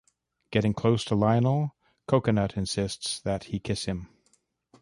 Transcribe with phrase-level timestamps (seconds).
[0.49, 1.75] Getting close to Lionel,
[2.07, 4.09] Cocoanut insists that he kiss him.